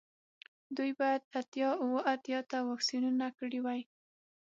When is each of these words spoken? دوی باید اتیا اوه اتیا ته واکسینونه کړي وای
دوی 0.77 0.91
باید 0.99 1.21
اتیا 1.39 1.69
اوه 1.83 1.99
اتیا 2.13 2.39
ته 2.49 2.57
واکسینونه 2.69 3.27
کړي 3.39 3.59
وای 3.61 3.81